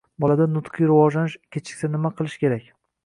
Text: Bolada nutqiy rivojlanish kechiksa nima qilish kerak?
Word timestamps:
Bolada 0.23 0.45
nutqiy 0.53 0.87
rivojlanish 0.91 1.35
kechiksa 1.57 1.91
nima 1.97 2.13
qilish 2.19 2.43
kerak? 2.45 2.73